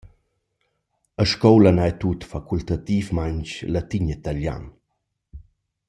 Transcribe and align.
A 1.21 1.23
scoula 1.31 1.71
n’haja 1.73 1.97
tut 2.01 2.21
facultativmaing 2.31 3.47
latin 3.73 4.05
e 4.13 4.17
talian. 4.23 4.63